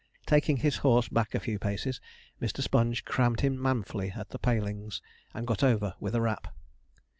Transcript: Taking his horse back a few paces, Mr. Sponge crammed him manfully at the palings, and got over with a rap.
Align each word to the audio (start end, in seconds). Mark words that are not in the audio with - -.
Taking 0.25 0.57
his 0.57 0.77
horse 0.77 1.07
back 1.07 1.35
a 1.35 1.39
few 1.39 1.59
paces, 1.59 2.01
Mr. 2.41 2.63
Sponge 2.63 3.05
crammed 3.05 3.41
him 3.41 3.61
manfully 3.61 4.09
at 4.15 4.29
the 4.29 4.39
palings, 4.39 4.99
and 5.31 5.45
got 5.45 5.61
over 5.63 5.93
with 5.99 6.15
a 6.15 6.21
rap. 6.21 6.47